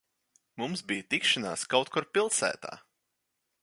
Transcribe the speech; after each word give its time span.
Mums 0.61 0.81
bija 0.91 1.05
tikšanās 1.15 1.69
kaut 1.75 1.95
kur 1.97 2.11
pilsētā. 2.17 2.77